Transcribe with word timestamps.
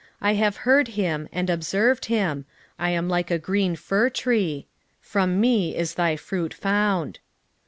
I 0.19 0.33
have 0.33 0.57
heard 0.65 0.87
him, 0.97 1.29
and 1.31 1.47
observed 1.47 2.05
him: 2.05 2.45
I 2.79 2.89
am 2.89 3.07
like 3.07 3.29
a 3.29 3.37
green 3.37 3.75
fir 3.75 4.09
tree. 4.09 4.65
From 4.99 5.39
me 5.39 5.75
is 5.77 5.93
thy 5.93 6.15
fruit 6.15 6.55
found. 6.55 7.19